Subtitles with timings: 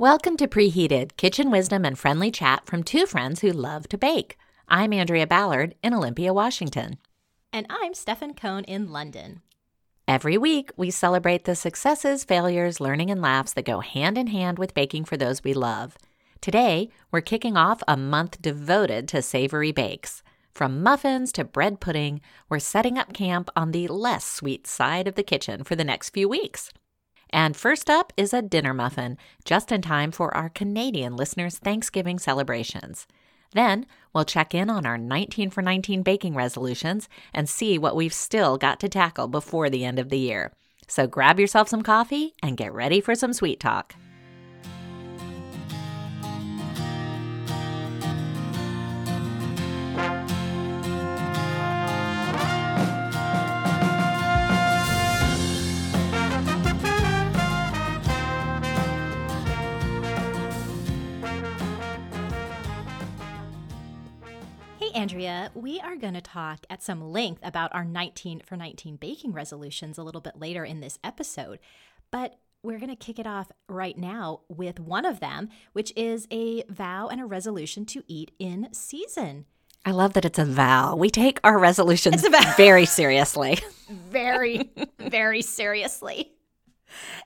[0.00, 4.38] Welcome to Preheated Kitchen Wisdom and Friendly Chat from two friends who love to bake.
[4.68, 6.98] I'm Andrea Ballard in Olympia, Washington.
[7.52, 9.42] And I'm Stefan Cohn in London.
[10.06, 14.56] Every week, we celebrate the successes, failures, learning, and laughs that go hand in hand
[14.56, 15.96] with baking for those we love.
[16.40, 20.22] Today, we're kicking off a month devoted to savory bakes.
[20.52, 25.16] From muffins to bread pudding, we're setting up camp on the less sweet side of
[25.16, 26.72] the kitchen for the next few weeks.
[27.30, 32.18] And first up is a dinner muffin, just in time for our Canadian listeners' Thanksgiving
[32.18, 33.06] celebrations.
[33.52, 38.14] Then we'll check in on our 19 for 19 baking resolutions and see what we've
[38.14, 40.52] still got to tackle before the end of the year.
[40.86, 43.94] So grab yourself some coffee and get ready for some sweet talk.
[65.28, 69.32] Andrea, we are going to talk at some length about our 19 for 19 baking
[69.32, 71.58] resolutions a little bit later in this episode.
[72.10, 76.26] But we're going to kick it off right now with one of them, which is
[76.30, 79.44] a vow and a resolution to eat in season.
[79.84, 80.96] I love that it's a vow.
[80.96, 82.26] We take our resolutions
[82.56, 83.58] very seriously.
[83.90, 86.32] very, very seriously.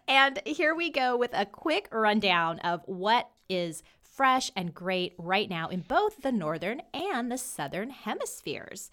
[0.08, 5.48] And here we go with a quick rundown of what is fresh and great right
[5.48, 8.90] now in both the northern and the southern hemispheres.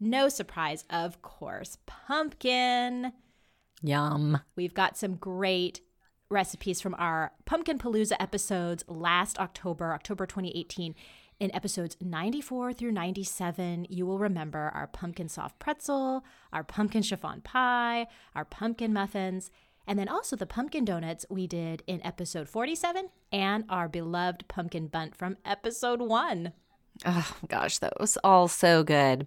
[0.00, 3.12] No surprise, of course, pumpkin.
[3.82, 4.40] Yum.
[4.56, 5.80] We've got some great
[6.28, 10.94] recipes from our Pumpkin Palooza episodes last October, October 2018.
[11.38, 17.42] In episodes 94 through 97, you will remember our pumpkin soft pretzel, our pumpkin chiffon
[17.42, 19.50] pie, our pumpkin muffins,
[19.86, 24.88] and then also the pumpkin donuts we did in episode 47 and our beloved pumpkin
[24.88, 26.52] bundt from episode 1.
[27.04, 29.26] Oh gosh, that was all so good.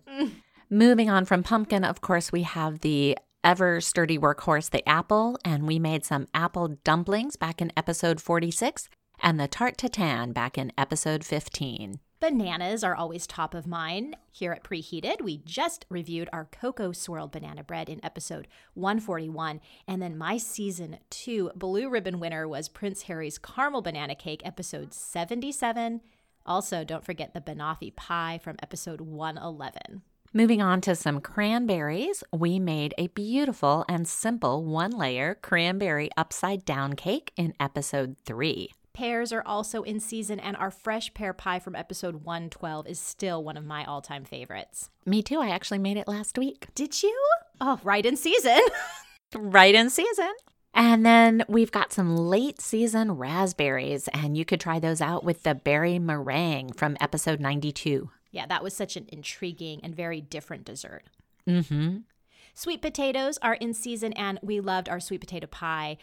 [0.69, 5.66] Moving on from pumpkin, of course, we have the ever sturdy workhorse, the apple, and
[5.66, 8.90] we made some apple dumplings back in episode 46
[9.22, 12.00] and the tarte tatin back in episode 15.
[12.19, 14.18] Bananas are always top of mind.
[14.30, 19.62] Here at Preheated, we just reviewed our cocoa swirled banana bread in episode 141.
[19.88, 24.94] And then my season two blue ribbon winner was Prince Harry's caramel banana cake, episode
[24.94, 26.02] 77.
[26.46, 30.01] Also, don't forget the banoffee pie from episode 111.
[30.34, 36.66] Moving on to some cranberries, we made a beautiful and simple one layer cranberry upside
[36.66, 38.72] down cake in episode 3.
[38.94, 43.44] Pears are also in season, and our fresh pear pie from episode 112 is still
[43.44, 44.89] one of my all time favorites.
[45.05, 45.39] Me too.
[45.39, 46.67] I actually made it last week.
[46.75, 47.17] Did you?
[47.61, 48.59] Oh, right in season.
[49.35, 50.31] right in season.
[50.73, 55.44] And then we've got some late season raspberries, and you could try those out with
[55.44, 58.09] the berry meringue from episode 92.
[58.31, 61.03] Yeah, that was such an intriguing and very different dessert.
[61.47, 61.97] Mm hmm.
[62.53, 65.97] Sweet potatoes are in season, and we loved our sweet potato pie.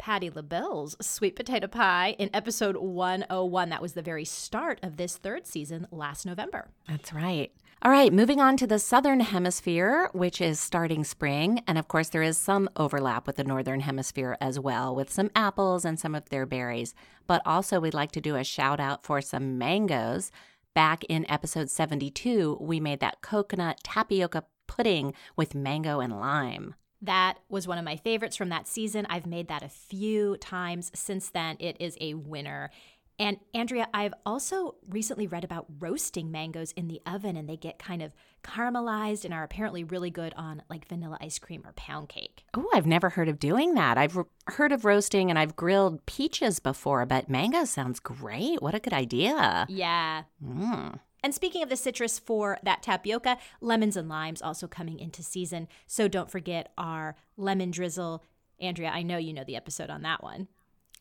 [0.00, 3.68] Patti LaBelle's sweet potato pie in episode 101.
[3.68, 6.70] That was the very start of this third season last November.
[6.88, 7.52] That's right.
[7.82, 11.62] All right, moving on to the southern hemisphere, which is starting spring.
[11.66, 15.30] And of course, there is some overlap with the northern hemisphere as well, with some
[15.36, 16.94] apples and some of their berries.
[17.26, 20.32] But also, we'd like to do a shout out for some mangoes.
[20.74, 26.74] Back in episode 72, we made that coconut tapioca pudding with mango and lime.
[27.02, 29.06] That was one of my favorites from that season.
[29.08, 31.56] I've made that a few times since then.
[31.58, 32.70] It is a winner.
[33.18, 37.78] And Andrea, I've also recently read about roasting mangoes in the oven and they get
[37.78, 42.08] kind of caramelized and are apparently really good on like vanilla ice cream or pound
[42.08, 42.44] cake.
[42.56, 43.98] Oh, I've never heard of doing that.
[43.98, 48.62] I've re- heard of roasting and I've grilled peaches before, but mango sounds great.
[48.62, 49.66] What a good idea.
[49.68, 50.22] Yeah.
[50.42, 50.98] Mm.
[51.22, 55.68] And speaking of the citrus for that tapioca, lemons and limes also coming into season.
[55.86, 58.24] So don't forget our lemon drizzle.
[58.60, 60.48] Andrea, I know you know the episode on that one.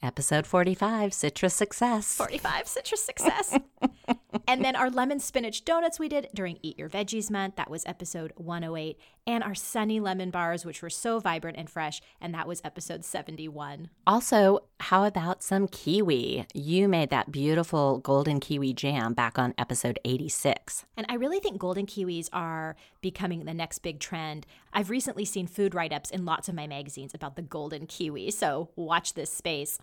[0.01, 2.15] Episode 45 Citrus Success.
[2.15, 3.59] 45 Citrus Success.
[4.47, 7.57] and then our lemon spinach donuts we did during Eat Your Veggies Month.
[7.57, 8.97] That was episode 108.
[9.27, 11.99] And our sunny lemon bars, which were so vibrant and fresh.
[12.21, 13.89] And that was episode 71.
[14.07, 16.45] Also, how about some kiwi?
[16.53, 20.85] You made that beautiful golden kiwi jam back on episode 86.
[20.95, 24.45] And I really think golden kiwis are becoming the next big trend.
[24.71, 28.31] I've recently seen food write ups in lots of my magazines about the golden kiwi.
[28.31, 29.77] So watch this space.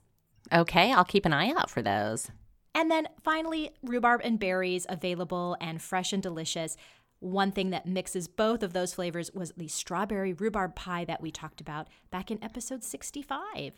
[0.52, 2.30] Okay, I'll keep an eye out for those.
[2.74, 6.76] And then finally, rhubarb and berries available and fresh and delicious.
[7.20, 11.30] One thing that mixes both of those flavors was the strawberry rhubarb pie that we
[11.30, 13.72] talked about back in episode 65.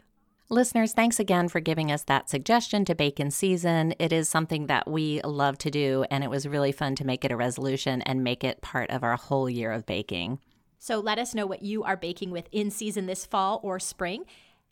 [0.51, 3.95] Listeners, thanks again for giving us that suggestion to bake in season.
[3.99, 7.25] It is something that we love to do, and it was really fun to make
[7.25, 10.41] it a resolution and make it part of our whole year of baking.
[10.79, 14.25] So let us know what you are baking with in season this fall or spring.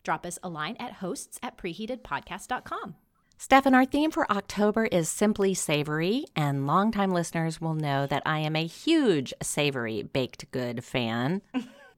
[0.07, 2.95] Drop us a line at hosts at preheatedpodcast.com.
[3.37, 8.39] Stefan, our theme for October is simply savory, and longtime listeners will know that I
[8.39, 11.41] am a huge savory baked good fan.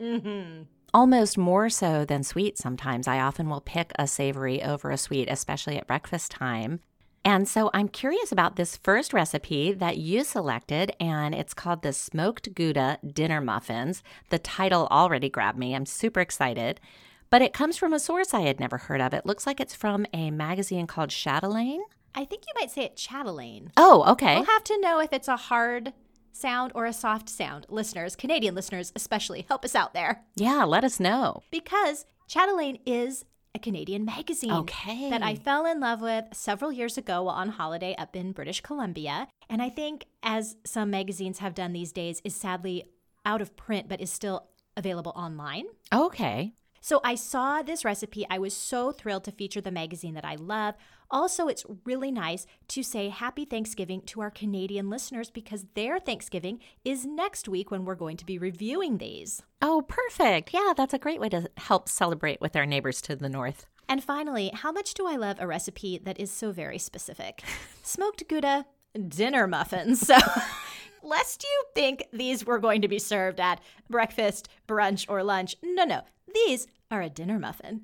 [0.02, 0.64] mm-hmm.
[0.92, 3.08] Almost more so than sweet sometimes.
[3.08, 6.80] I often will pick a savory over a sweet, especially at breakfast time.
[7.24, 11.94] And so I'm curious about this first recipe that you selected, and it's called the
[11.94, 14.02] Smoked Gouda Dinner Muffins.
[14.30, 15.76] The title already grabbed me.
[15.76, 16.82] I'm super excited.
[17.30, 19.14] But it comes from a source I had never heard of.
[19.14, 21.82] It looks like it's from a magazine called Chatelaine.
[22.16, 23.72] I think you might say it Chatelaine.
[23.78, 24.36] Oh, okay.
[24.36, 25.94] We'll have to know if it's a hard
[26.32, 27.66] sound or a soft sound.
[27.70, 30.24] Listeners, Canadian listeners especially, help us out there.
[30.36, 31.44] Yeah, let us know.
[31.52, 35.10] Because Chatelaine is a Canadian magazine okay.
[35.10, 38.62] that I fell in love with several years ago while on holiday up in British
[38.62, 39.28] Columbia.
[39.50, 42.86] And I think, as some magazines have done these days, is sadly
[43.26, 44.48] out of print but is still
[44.78, 45.66] available online.
[45.94, 46.54] Okay.
[46.82, 48.26] So I saw this recipe.
[48.30, 50.76] I was so thrilled to feature the magazine that I love.
[51.12, 56.60] Also, it's really nice to say happy Thanksgiving to our Canadian listeners because their Thanksgiving
[56.86, 59.42] is next week when we're going to be reviewing these.
[59.62, 60.54] Oh, perfect.
[60.54, 63.66] Yeah, that's a great way to help celebrate with our neighbors to the north.
[63.88, 67.44] And finally, how much do I love a recipe that is so very specific?
[67.84, 68.68] Smoked Gouda
[69.08, 70.00] dinner muffins.
[70.06, 70.18] So,
[71.04, 75.86] lest you think these were going to be served at breakfast, brunch, or lunch, no,
[75.86, 76.02] no,
[76.34, 77.82] these are a dinner muffin.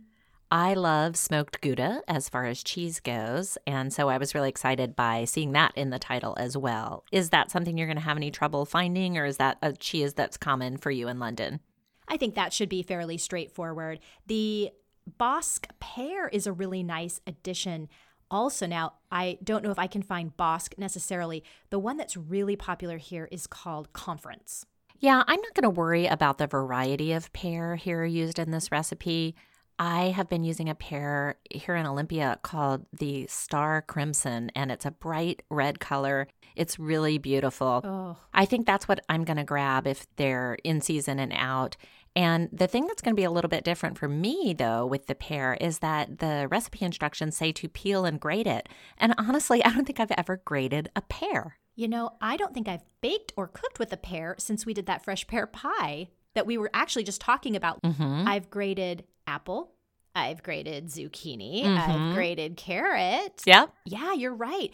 [0.51, 3.57] I love smoked Gouda as far as cheese goes.
[3.65, 7.03] And so I was really excited by seeing that in the title as well.
[7.11, 10.13] Is that something you're going to have any trouble finding, or is that a cheese
[10.13, 11.61] that's common for you in London?
[12.07, 13.99] I think that should be fairly straightforward.
[14.27, 14.71] The
[15.19, 17.89] Bosc pear is a really nice addition.
[18.29, 21.43] Also, now I don't know if I can find Bosc necessarily.
[21.69, 24.65] The one that's really popular here is called Conference.
[24.99, 28.71] Yeah, I'm not going to worry about the variety of pear here used in this
[28.71, 29.35] recipe.
[29.77, 34.91] I have been using a pear here in Olympia called the Starkrimson, and it's a
[34.91, 36.27] bright red color.
[36.55, 37.81] It's really beautiful.
[37.83, 38.17] Oh.
[38.33, 41.75] I think that's what I'm going to grab if they're in season and out.
[42.15, 45.07] And the thing that's going to be a little bit different for me, though, with
[45.07, 48.69] the pear is that the recipe instructions say to peel and grate it.
[48.97, 51.57] And honestly, I don't think I've ever grated a pear.
[51.75, 54.85] You know, I don't think I've baked or cooked with a pear since we did
[54.85, 57.81] that fresh pear pie that we were actually just talking about.
[57.81, 58.27] Mm-hmm.
[58.27, 59.71] I've grated apple.
[60.13, 61.63] I've grated zucchini.
[61.65, 61.91] Mm-hmm.
[61.91, 63.41] I've grated carrot.
[63.45, 63.73] Yep.
[63.85, 64.71] Yeah, you're right.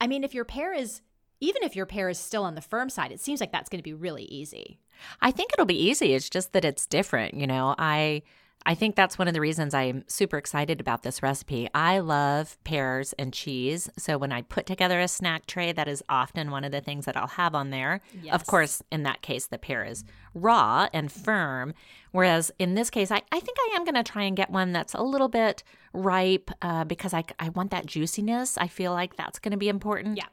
[0.00, 1.02] I mean, if your pear is,
[1.40, 3.80] even if your pear is still on the firm side, it seems like that's going
[3.80, 4.78] to be really easy.
[5.20, 6.14] I think it'll be easy.
[6.14, 7.34] It's just that it's different.
[7.34, 8.22] You know, I
[8.66, 11.68] I think that's one of the reasons I'm super excited about this recipe.
[11.74, 13.88] I love pears and cheese.
[13.96, 17.06] So when I put together a snack tray, that is often one of the things
[17.06, 18.00] that I'll have on there.
[18.22, 18.34] Yes.
[18.34, 21.72] Of course, in that case, the pear is raw and firm.
[22.12, 24.72] Whereas in this case, I, I think I am going to try and get one
[24.72, 25.62] that's a little bit
[25.92, 28.58] ripe uh, because I, I want that juiciness.
[28.58, 30.18] I feel like that's going to be important.
[30.18, 30.26] Yeah.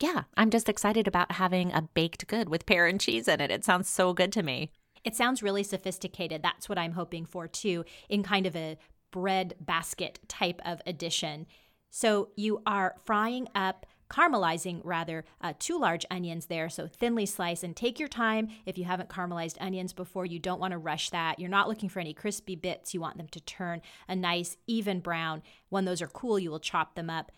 [0.00, 3.50] Yeah, I'm just excited about having a baked good with pear and cheese in it.
[3.50, 4.70] It sounds so good to me.
[5.04, 6.42] It sounds really sophisticated.
[6.42, 8.78] That's what I'm hoping for too, in kind of a
[9.10, 11.46] bread basket type of addition.
[11.90, 16.68] So you are frying up, caramelizing rather, uh, two large onions there.
[16.68, 18.48] So thinly slice and take your time.
[18.66, 21.38] If you haven't caramelized onions before, you don't want to rush that.
[21.38, 22.94] You're not looking for any crispy bits.
[22.94, 25.42] You want them to turn a nice, even brown.
[25.68, 27.30] When those are cool, you will chop them up.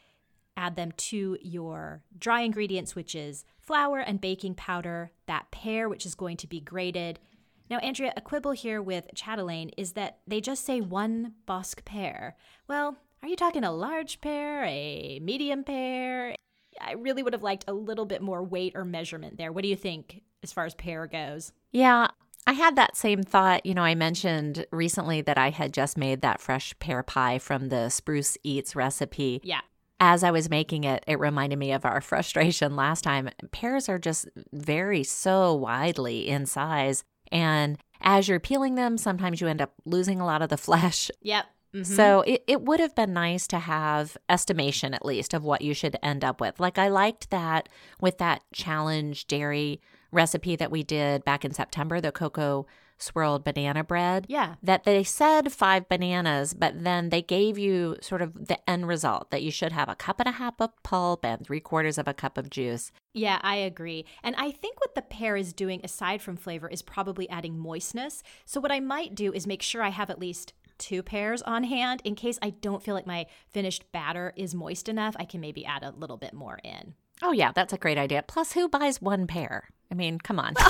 [0.57, 6.07] Add them to your dry ingredients, which is flour and baking powder, that pear, which
[6.07, 7.21] is going to be grated,
[7.69, 12.37] now, Andrea, a quibble here with Chatelaine is that they just say one Bosc pear.
[12.69, 16.37] Well, are you talking a large pear, a medium pear?
[16.81, 19.51] I really would have liked a little bit more weight or measurement there.
[19.51, 21.53] What do you think as far as pear goes?
[21.73, 22.09] Yeah,
[22.47, 23.67] I had that same thought.
[23.67, 27.69] You know, I mentioned recently that I had just made that fresh pear pie from
[27.69, 29.41] the Spruce Eats recipe.
[29.43, 29.61] Yeah.
[29.99, 33.31] As I was making it, it reminded me of our frustration last time.
[33.51, 37.03] Pears are just vary so widely in size.
[37.33, 41.11] And as you're peeling them, sometimes you end up losing a lot of the flesh.
[41.23, 41.47] Yep.
[41.75, 41.95] Mm-hmm.
[41.95, 45.75] So it, it would have been nice to have estimation at least of what you
[45.75, 46.59] should end up with.
[46.59, 47.69] Like I liked that
[48.01, 49.81] with that challenge dairy
[50.11, 52.67] recipe that we did back in September, the cocoa
[52.99, 54.27] swirled banana bread.
[54.29, 54.55] Yeah.
[54.63, 59.31] That they said five bananas, but then they gave you sort of the end result
[59.31, 62.09] that you should have a cup and a half of pulp and three quarters of
[62.09, 62.93] a cup of juice.
[63.13, 64.05] Yeah, I agree.
[64.23, 68.23] And I think what the pear is doing, aside from flavor, is probably adding moistness.
[68.45, 71.65] So, what I might do is make sure I have at least two pears on
[71.65, 75.17] hand in case I don't feel like my finished batter is moist enough.
[75.19, 76.95] I can maybe add a little bit more in.
[77.23, 78.23] Oh, yeah, that's a great idea.
[78.27, 79.71] Plus, who buys one pear?
[79.91, 80.55] I mean, come on.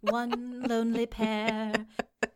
[0.00, 1.86] one lonely pear.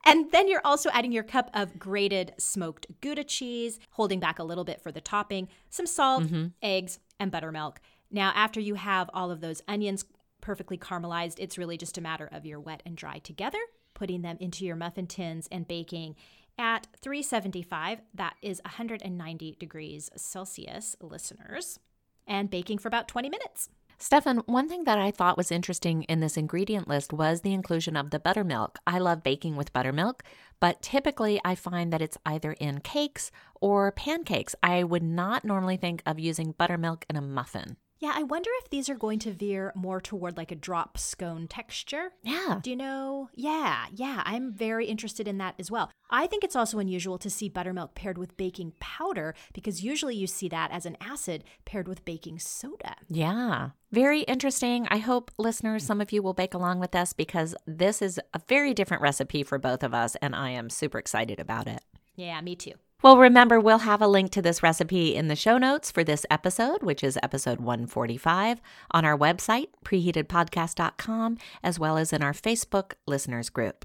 [0.05, 4.45] And then you're also adding your cup of grated smoked Gouda cheese, holding back a
[4.45, 6.47] little bit for the topping, some salt, mm-hmm.
[6.63, 7.81] eggs, and buttermilk.
[8.11, 10.05] Now, after you have all of those onions
[10.41, 13.61] perfectly caramelized, it's really just a matter of your wet and dry together,
[13.95, 16.17] putting them into your muffin tins and baking
[16.59, 18.01] at 375.
[18.15, 21.79] That is 190 degrees Celsius, listeners,
[22.27, 23.71] and baking for about 20 minutes.
[24.03, 27.97] Stefan, one thing that I thought was interesting in this ingredient list was the inclusion
[27.97, 28.81] of the buttermilk.
[28.85, 30.25] I love baking with buttermilk,
[30.59, 33.31] but typically I find that it's either in cakes
[33.61, 34.57] or pancakes.
[34.61, 37.77] I would not normally think of using buttermilk in a muffin.
[38.03, 41.47] Yeah, I wonder if these are going to veer more toward like a drop scone
[41.47, 42.11] texture.
[42.25, 42.59] Yeah.
[42.61, 43.29] Do you know?
[43.33, 45.89] Yeah, yeah, I'm very interested in that as well.
[46.11, 50.27] I think it's also unusual to see buttermilk paired with baking powder because usually you
[50.27, 52.97] see that as an acid paired with baking soda.
[53.07, 53.71] Yeah.
[53.93, 54.89] Very interesting.
[54.91, 58.41] I hope listeners, some of you will bake along with us because this is a
[58.49, 61.85] very different recipe for both of us, and I am super excited about it.
[62.17, 62.75] Yeah, me too.
[63.03, 66.25] Well, remember, we'll have a link to this recipe in the show notes for this
[66.31, 68.61] episode, which is episode 145,
[68.93, 73.85] on our website, preheatedpodcast.com, as well as in our Facebook listeners group.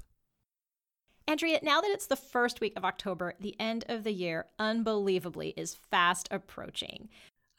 [1.26, 5.54] Andrea, now that it's the first week of October, the end of the year, unbelievably,
[5.56, 7.08] is fast approaching.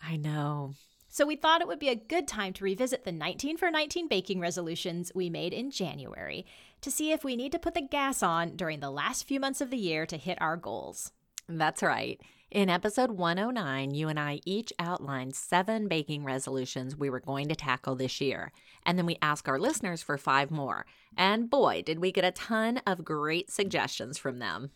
[0.01, 0.75] I know.
[1.09, 4.07] So we thought it would be a good time to revisit the 19 for 19
[4.07, 6.45] baking resolutions we made in January
[6.79, 9.59] to see if we need to put the gas on during the last few months
[9.59, 11.11] of the year to hit our goals.
[11.49, 12.21] That's right.
[12.51, 17.55] In episode 109, you and I each outlined seven baking resolutions we were going to
[17.55, 18.51] tackle this year.
[18.85, 20.85] And then we asked our listeners for five more.
[21.17, 24.71] And boy, did we get a ton of great suggestions from them.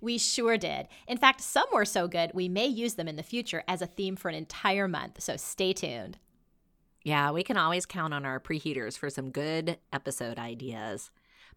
[0.00, 0.86] We sure did.
[1.08, 3.86] In fact, some were so good, we may use them in the future as a
[3.86, 5.20] theme for an entire month.
[5.20, 6.18] So stay tuned.
[7.04, 11.10] Yeah, we can always count on our preheaters for some good episode ideas.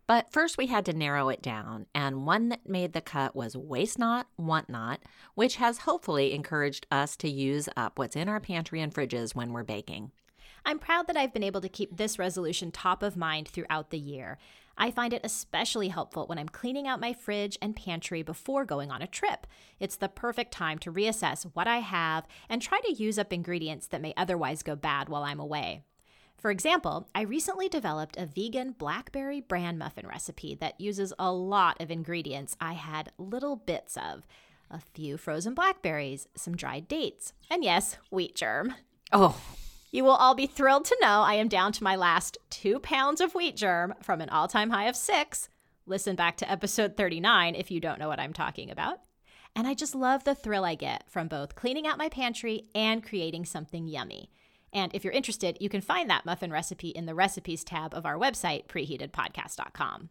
[0.08, 3.58] But first, we had to narrow it down, and one that made the cut was
[3.58, 5.02] Waste Not, Want Not,
[5.34, 9.52] which has hopefully encouraged us to use up what's in our pantry and fridges when
[9.52, 10.12] we're baking.
[10.64, 13.98] I'm proud that I've been able to keep this resolution top of mind throughout the
[13.98, 14.38] year.
[14.78, 18.92] I find it especially helpful when I'm cleaning out my fridge and pantry before going
[18.92, 19.48] on a trip.
[19.80, 23.88] It's the perfect time to reassess what I have and try to use up ingredients
[23.88, 25.84] that may otherwise go bad while I'm away.
[26.46, 31.82] For example, I recently developed a vegan blackberry bran muffin recipe that uses a lot
[31.82, 34.28] of ingredients I had little bits of
[34.70, 38.76] a few frozen blackberries, some dried dates, and yes, wheat germ.
[39.12, 39.42] Oh,
[39.90, 43.22] you will all be thrilled to know I am down to my last two pounds
[43.22, 45.50] of wheat germ from an all time high of six.
[45.88, 49.00] Listen back to episode 39 if you don't know what I'm talking about.
[49.56, 53.04] And I just love the thrill I get from both cleaning out my pantry and
[53.04, 54.30] creating something yummy.
[54.76, 58.06] And if you're interested, you can find that muffin recipe in the recipes tab of
[58.06, 60.10] our website, preheatedpodcast.com.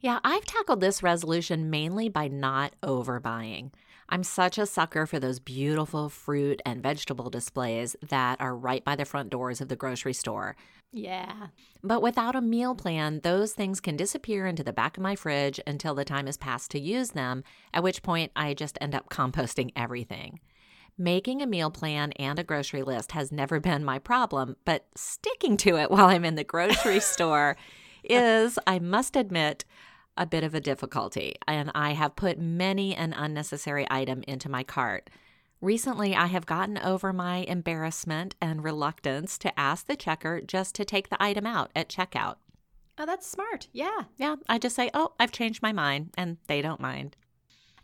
[0.00, 3.72] Yeah, I've tackled this resolution mainly by not overbuying.
[4.08, 8.96] I'm such a sucker for those beautiful fruit and vegetable displays that are right by
[8.96, 10.56] the front doors of the grocery store.
[10.92, 11.48] Yeah.
[11.82, 15.60] But without a meal plan, those things can disappear into the back of my fridge
[15.66, 17.44] until the time has passed to use them,
[17.74, 20.40] at which point I just end up composting everything.
[20.98, 25.56] Making a meal plan and a grocery list has never been my problem, but sticking
[25.58, 27.56] to it while I'm in the grocery store
[28.04, 29.64] is, I must admit,
[30.16, 31.36] a bit of a difficulty.
[31.46, 35.08] And I have put many an unnecessary item into my cart.
[35.60, 40.84] Recently, I have gotten over my embarrassment and reluctance to ask the checker just to
[40.84, 42.36] take the item out at checkout.
[42.98, 43.68] Oh, that's smart.
[43.72, 44.04] Yeah.
[44.16, 44.36] Yeah.
[44.48, 47.16] I just say, oh, I've changed my mind, and they don't mind.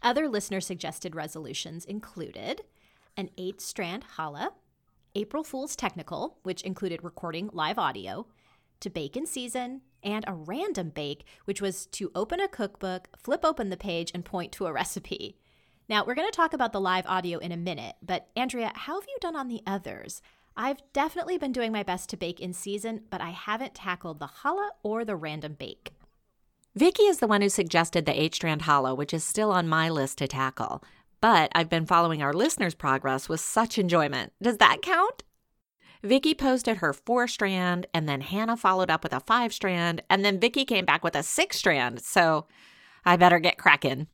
[0.03, 2.63] Other listener suggested resolutions included
[3.17, 4.51] an eight strand challah,
[5.15, 8.27] April Fool's Technical, which included recording live audio,
[8.81, 13.45] to bake in season, and a random bake, which was to open a cookbook, flip
[13.45, 15.39] open the page, and point to a recipe.
[15.89, 19.01] Now, we're going to talk about the live audio in a minute, but Andrea, how
[19.01, 20.21] have you done on the others?
[20.57, 24.29] I've definitely been doing my best to bake in season, but I haven't tackled the
[24.43, 25.93] challah or the random bake.
[26.75, 29.89] Vicky is the one who suggested the eight strand challah, which is still on my
[29.89, 30.83] list to tackle
[31.21, 34.33] but I've been following our listeners' progress with such enjoyment.
[34.41, 35.23] Does that count?
[36.03, 40.25] Vicky posted her four strand, and then Hannah followed up with a five strand, and
[40.25, 42.01] then Vicky came back with a six strand.
[42.03, 42.47] So
[43.05, 44.09] I better get cracking.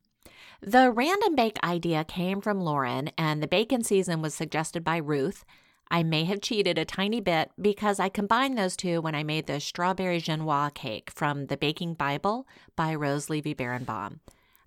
[0.61, 5.45] The random bake idea came from Lauren, and the bacon season was suggested by Ruth.
[5.91, 9.47] I may have cheated a tiny bit because I combined those two when I made
[9.47, 14.21] the strawberry genoise cake from the Baking Bible by Rose Levy Beranbaum.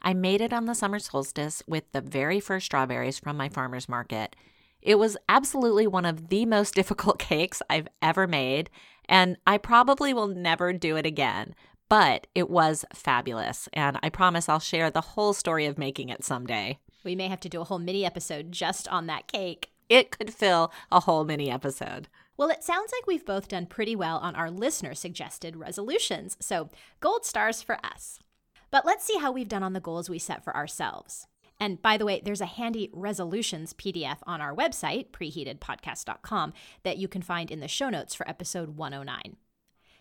[0.06, 3.90] I made it on the summer solstice with the very first strawberries from my farmer's
[3.90, 4.36] market.
[4.80, 8.70] It was absolutely one of the most difficult cakes I've ever made,
[9.10, 11.56] and I probably will never do it again.
[11.90, 16.24] But it was fabulous, and I promise I'll share the whole story of making it
[16.24, 16.78] someday.
[17.04, 19.72] We may have to do a whole mini episode just on that cake.
[19.90, 22.10] It could fill a whole mini episode.
[22.38, 26.70] Well, it sounds like we've both done pretty well on our listener suggested resolutions, so
[27.00, 28.20] gold stars for us.
[28.76, 31.28] But let's see how we've done on the goals we set for ourselves.
[31.62, 36.52] And by the way, there's a handy resolutions PDF on our website, preheatedpodcast.com,
[36.84, 39.38] that you can find in the show notes for episode 109.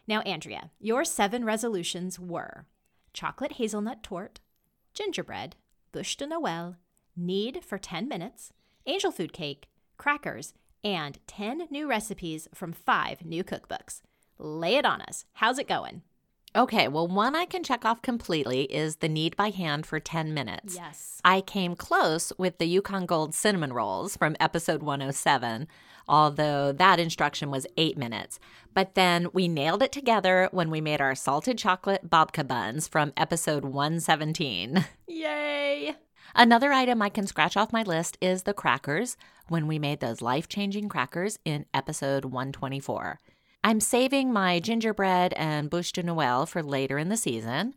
[0.08, 2.66] Now, Andrea, your seven resolutions were
[3.12, 4.40] chocolate hazelnut torte,
[4.92, 5.54] gingerbread,
[5.92, 6.74] bûche de Noël,
[7.16, 8.52] knead for 10 minutes,
[8.86, 10.52] angel food cake, crackers,
[10.82, 14.00] and 10 new recipes from five new cookbooks.
[14.36, 15.26] Lay it on us.
[15.34, 16.02] How's it going?
[16.56, 20.32] Okay, well, one I can check off completely is the knead by hand for 10
[20.32, 20.76] minutes.
[20.76, 21.20] Yes.
[21.24, 25.66] I came close with the Yukon Gold cinnamon rolls from episode 107,
[26.06, 28.38] although that instruction was eight minutes.
[28.72, 33.12] But then we nailed it together when we made our salted chocolate babka buns from
[33.16, 34.84] episode 117.
[35.08, 35.96] Yay!
[36.36, 39.16] Another item I can scratch off my list is the crackers
[39.48, 43.18] when we made those life changing crackers in episode 124.
[43.66, 47.74] I'm saving my gingerbread and bûche de Noël for later in the season.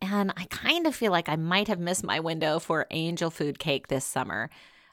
[0.00, 3.58] And I kind of feel like I might have missed my window for angel food
[3.58, 4.50] cake this summer.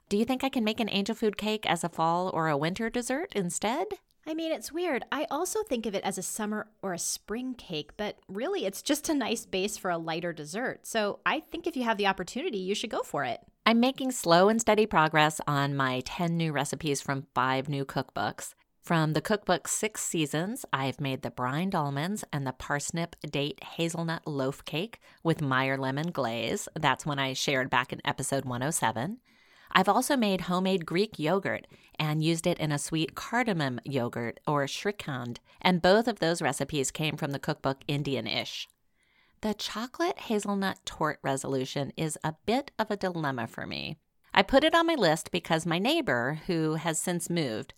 [0.09, 2.57] Do you think I can make an angel food cake as a fall or a
[2.57, 3.85] winter dessert instead?
[4.25, 5.03] I mean, it's weird.
[5.11, 8.81] I also think of it as a summer or a spring cake, but really it's
[8.81, 10.87] just a nice base for a lighter dessert.
[10.87, 13.41] So I think if you have the opportunity, you should go for it.
[13.67, 18.55] I'm making slow and steady progress on my 10 new recipes from five new cookbooks.
[18.83, 24.27] From the cookbook Six Seasons, I've made the brined almonds and the parsnip date hazelnut
[24.27, 26.67] loaf cake with Meyer lemon glaze.
[26.77, 29.19] That's when I shared back in episode 107.
[29.71, 31.65] I've also made homemade Greek yogurt
[31.97, 36.91] and used it in a sweet cardamom yogurt or shrikand, and both of those recipes
[36.91, 38.67] came from the cookbook Indian Ish.
[39.39, 43.95] The chocolate hazelnut torte resolution is a bit of a dilemma for me.
[44.33, 47.73] I put it on my list because my neighbor, who has since moved,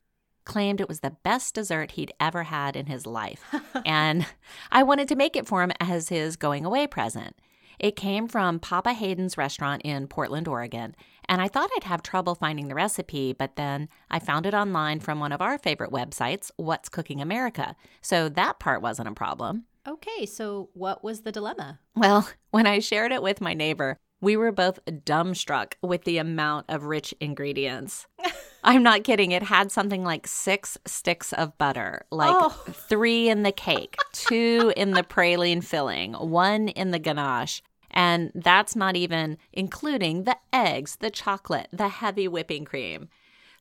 [0.45, 3.43] claimed it was the best dessert he'd ever had in his life.
[3.85, 4.25] and
[4.71, 7.35] I wanted to make it for him as his going away present.
[7.79, 10.95] It came from Papa Haydn's restaurant in Portland, Oregon,
[11.27, 14.99] and I thought I'd have trouble finding the recipe, but then I found it online
[14.99, 17.75] from one of our favorite websites, What's Cooking America.
[18.01, 19.65] So that part wasn't a problem.
[19.87, 21.79] Okay, so what was the dilemma?
[21.95, 26.65] Well, when I shared it with my neighbor, we were both dumbstruck with the amount
[26.69, 28.07] of rich ingredients.
[28.65, 29.31] I'm not kidding.
[29.31, 32.49] It had something like six sticks of butter, like Oh.
[32.89, 37.61] three in the cake, two in the praline filling, one in the ganache.
[37.91, 43.07] And that's not even including the eggs, the chocolate, the heavy whipping cream.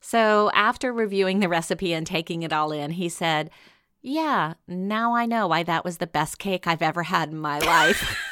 [0.01, 3.49] So after reviewing the recipe and taking it all in, he said,
[4.01, 7.59] Yeah, now I know why that was the best cake I've ever had in my
[7.59, 8.17] life.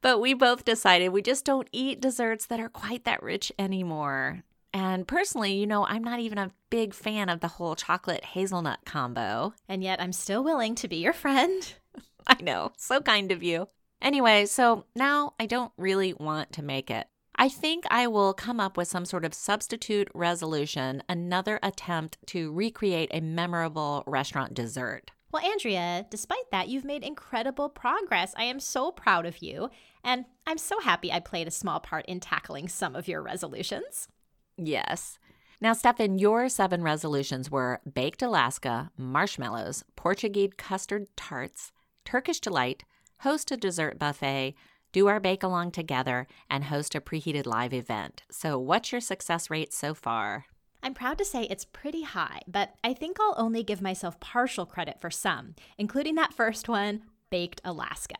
[0.00, 4.44] but we both decided we just don't eat desserts that are quite that rich anymore.
[4.72, 8.80] And personally, you know, I'm not even a big fan of the whole chocolate hazelnut
[8.84, 9.54] combo.
[9.68, 11.72] And yet I'm still willing to be your friend.
[12.26, 13.68] I know, so kind of you.
[14.00, 17.06] Anyway, so now I don't really want to make it.
[17.36, 22.52] I think I will come up with some sort of substitute resolution, another attempt to
[22.52, 25.10] recreate a memorable restaurant dessert.
[25.32, 28.34] Well, Andrea, despite that, you've made incredible progress.
[28.36, 29.70] I am so proud of you.
[30.02, 34.08] And I'm so happy I played a small part in tackling some of your resolutions.
[34.56, 35.18] Yes.
[35.60, 41.70] Now, Stefan, your seven resolutions were baked Alaska, marshmallows, Portuguese custard tarts,
[42.04, 42.82] Turkish delight,
[43.18, 44.54] host a dessert buffet,
[44.92, 48.22] do our bake along together, and host a preheated live event.
[48.30, 50.46] So, what's your success rate so far?
[50.82, 54.64] I'm proud to say it's pretty high, but I think I'll only give myself partial
[54.64, 58.16] credit for some, including that first one, Baked Alaska.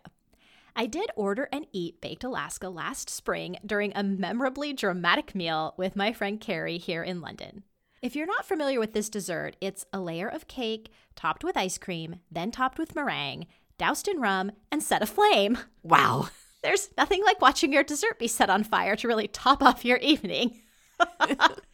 [0.76, 5.96] I did order and eat Baked Alaska last spring during a memorably dramatic meal with
[5.96, 7.64] my friend Carrie here in London.
[8.02, 11.76] If you're not familiar with this dessert, it's a layer of cake topped with ice
[11.76, 13.46] cream, then topped with meringue,
[13.78, 15.58] doused in rum, and set aflame.
[15.82, 16.28] Wow.
[16.62, 19.98] There's nothing like watching your dessert be set on fire to really top off your
[19.98, 20.60] evening.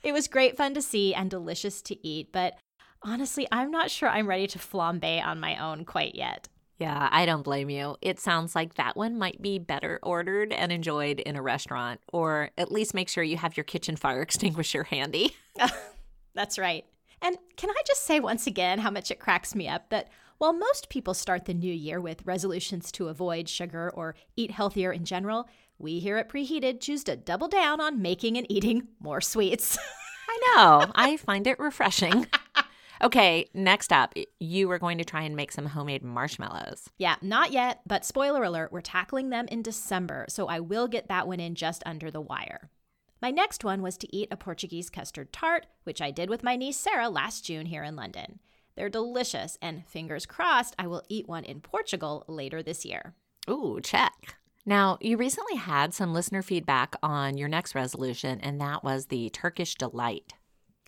[0.02, 2.58] It was great fun to see and delicious to eat, but
[3.02, 6.48] honestly, I'm not sure I'm ready to flambe on my own quite yet.
[6.78, 7.96] Yeah, I don't blame you.
[8.02, 12.50] It sounds like that one might be better ordered and enjoyed in a restaurant, or
[12.58, 15.34] at least make sure you have your kitchen fire extinguisher handy.
[16.34, 16.84] That's right.
[17.22, 20.08] And can I just say once again how much it cracks me up that
[20.38, 24.92] While most people start the new year with resolutions to avoid sugar or eat healthier
[24.92, 29.20] in general, we here at Preheated choose to double down on making and eating more
[29.20, 29.78] sweets.
[30.28, 30.92] I know.
[30.94, 32.26] I find it refreshing.
[33.02, 36.88] Okay, next up, you were going to try and make some homemade marshmallows.
[36.96, 41.08] Yeah, not yet, but spoiler alert, we're tackling them in December, so I will get
[41.08, 42.70] that one in just under the wire.
[43.20, 46.56] My next one was to eat a Portuguese custard tart, which I did with my
[46.56, 48.40] niece Sarah last June here in London.
[48.76, 53.14] They're delicious, and fingers crossed, I will eat one in Portugal later this year.
[53.48, 54.36] Ooh, check.
[54.68, 59.30] Now, you recently had some listener feedback on your next resolution, and that was the
[59.30, 60.34] Turkish delight.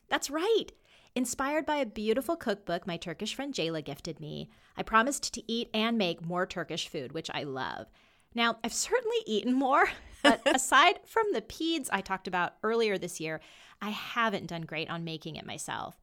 [0.08, 0.66] That's right.
[1.14, 5.70] Inspired by a beautiful cookbook my Turkish friend Jayla gifted me, I promised to eat
[5.72, 7.86] and make more Turkish food, which I love.
[8.34, 9.88] Now, I've certainly eaten more,
[10.24, 13.40] but aside from the peds I talked about earlier this year,
[13.80, 16.00] I haven't done great on making it myself.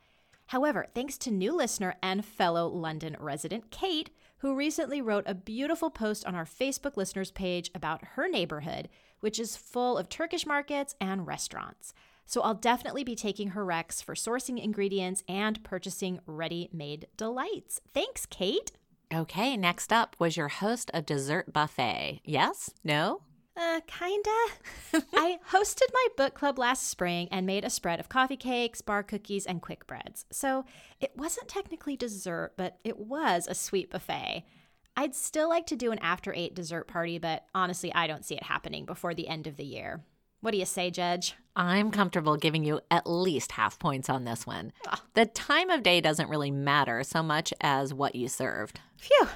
[0.47, 4.11] However, thanks to new listener and fellow London resident Kate,
[4.45, 8.87] who recently wrote a beautiful post on our Facebook listeners page about her neighborhood,
[9.19, 11.95] which is full of Turkish markets and restaurants.
[12.27, 17.81] So I'll definitely be taking her recs for sourcing ingredients and purchasing ready made delights.
[17.91, 18.71] Thanks, Kate.
[19.11, 22.21] Okay, next up was your host of Dessert Buffet.
[22.23, 22.69] Yes?
[22.83, 23.21] No?
[23.57, 24.29] Uh, kinda.
[25.13, 29.01] I hosted my book club last spring and made a spread of coffee cakes, bar
[29.01, 30.25] cookies, and quick breads.
[30.29, 30.65] So
[30.99, 34.43] it wasn't technically dessert, but it was a sweet buffet.
[34.97, 38.35] I'd still like to do an after eight dessert party, but honestly, I don't see
[38.35, 40.03] it happening before the end of the year.
[40.41, 41.33] What do you say, Judge?
[41.55, 44.73] I'm comfortable giving you at least half points on this one.
[44.87, 45.01] Ah.
[45.13, 48.79] The time of day doesn't really matter so much as what you served.
[48.97, 49.27] Phew.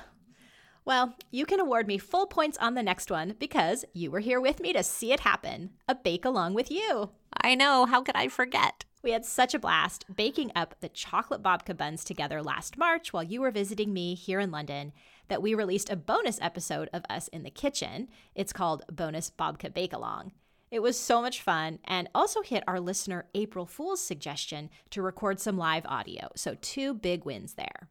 [0.86, 4.42] Well, you can award me full points on the next one because you were here
[4.42, 5.72] with me to see it happen.
[5.88, 7.12] A bake along with you.
[7.42, 7.86] I know.
[7.86, 8.86] How could I forget?
[9.02, 13.24] We had such a blast baking up the chocolate babka buns together last March while
[13.24, 14.92] you were visiting me here in London
[15.30, 18.10] that we released a bonus episode of us in the kitchen.
[18.36, 20.34] It's called Bonus Babka Bake Along.
[20.72, 25.40] It was so much fun and also hit our listener April Fool's suggestion to record
[25.40, 26.30] some live audio.
[26.36, 27.90] So, two big wins there.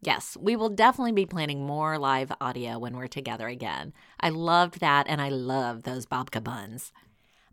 [0.00, 3.92] Yes, we will definitely be planning more live audio when we're together again.
[4.20, 6.92] I loved that and I love those babka buns.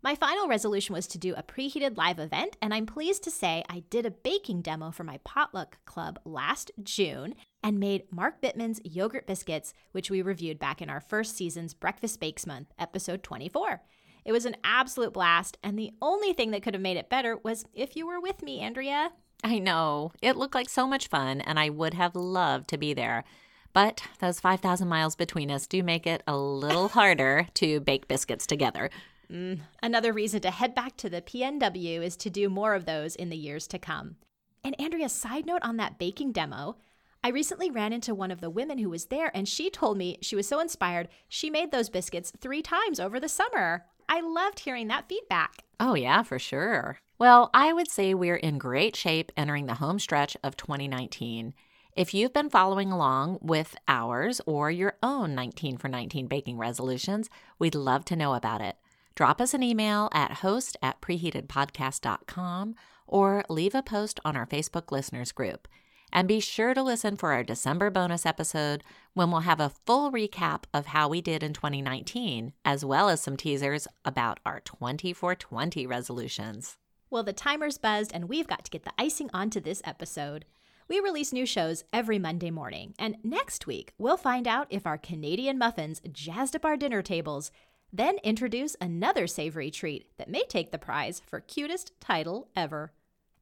[0.00, 3.64] My final resolution was to do a preheated live event, and I'm pleased to say
[3.68, 8.80] I did a baking demo for my potluck club last June and made Mark Bittman's
[8.84, 13.82] yogurt biscuits, which we reviewed back in our first season's Breakfast Bakes Month, episode 24.
[14.24, 17.38] It was an absolute blast, and the only thing that could have made it better
[17.42, 19.10] was if you were with me, Andrea.
[19.44, 20.12] I know.
[20.22, 23.24] It looked like so much fun, and I would have loved to be there.
[23.72, 28.46] But those 5,000 miles between us do make it a little harder to bake biscuits
[28.46, 28.90] together.
[29.30, 33.16] Mm, another reason to head back to the PNW is to do more of those
[33.16, 34.16] in the years to come.
[34.64, 36.76] And Andrea, side note on that baking demo,
[37.22, 40.18] I recently ran into one of the women who was there, and she told me
[40.22, 43.84] she was so inspired, she made those biscuits three times over the summer.
[44.08, 45.64] I loved hearing that feedback.
[45.78, 46.98] Oh, yeah, for sure.
[47.18, 51.54] Well, I would say we're in great shape entering the home stretch of 2019.
[51.96, 57.30] If you've been following along with ours or your own 19 for 19 baking resolutions,
[57.58, 58.76] we'd love to know about it.
[59.14, 62.74] Drop us an email at host at preheatedpodcast.com
[63.06, 65.68] or leave a post on our Facebook listeners group.
[66.12, 68.82] And be sure to listen for our December bonus episode
[69.14, 73.20] when we'll have a full recap of how we did in 2019, as well as
[73.20, 76.76] some teasers about our 2420 resolutions.
[77.10, 80.44] Well, the timer's buzzed, and we've got to get the icing onto this episode.
[80.88, 84.98] We release new shows every Monday morning, and next week we'll find out if our
[84.98, 87.50] Canadian muffins jazzed up our dinner tables,
[87.92, 92.92] then introduce another savory treat that may take the prize for cutest title ever.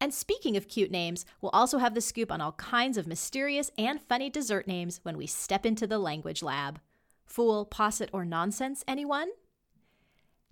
[0.00, 3.70] And speaking of cute names, we'll also have the scoop on all kinds of mysterious
[3.78, 6.80] and funny dessert names when we step into the language lab.
[7.24, 9.28] Fool, posset, or nonsense, anyone?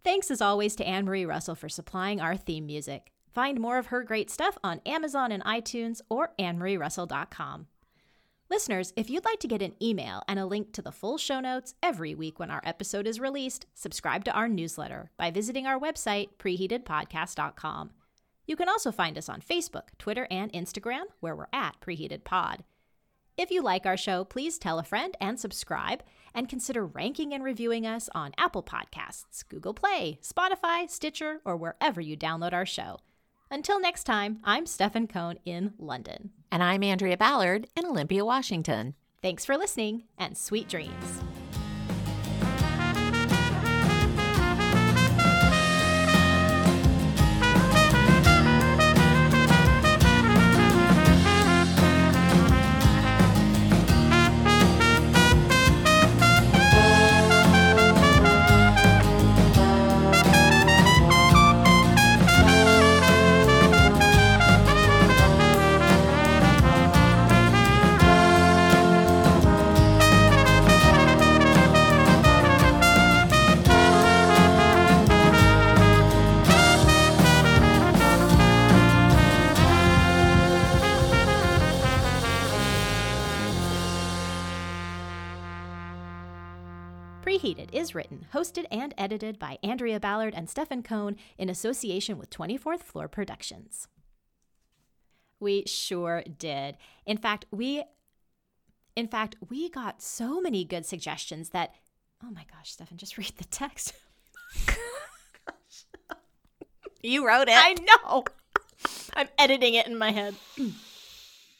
[0.04, 3.12] Thanks as always to Anne Marie Russell for supplying our theme music.
[3.32, 7.66] Find more of her great stuff on Amazon and iTunes or annemarierussell.com.
[8.50, 11.40] Listeners, if you'd like to get an email and a link to the full show
[11.40, 15.80] notes every week when our episode is released, subscribe to our newsletter by visiting our
[15.80, 17.90] website, preheatedpodcast.com.
[18.46, 22.64] You can also find us on Facebook, Twitter, and Instagram, where we're at Preheated Pod.
[23.36, 26.02] If you like our show, please tell a friend and subscribe,
[26.34, 32.00] and consider ranking and reviewing us on Apple Podcasts, Google Play, Spotify, Stitcher, or wherever
[32.00, 32.98] you download our show.
[33.50, 36.30] Until next time, I'm Stefan Cohn in London.
[36.50, 38.94] And I'm Andrea Ballard in Olympia, Washington.
[39.20, 41.22] Thanks for listening, and sweet dreams.
[89.02, 93.88] Edited by Andrea Ballard and Stefan Cohn in association with 24th Floor Productions.
[95.40, 96.76] We sure did.
[97.04, 97.82] In fact, we
[98.94, 101.74] in fact, we got so many good suggestions that
[102.24, 103.92] oh my gosh, Stefan, just read the text.
[107.02, 107.56] You wrote it.
[107.56, 108.24] I know.
[109.14, 110.36] I'm editing it in my head.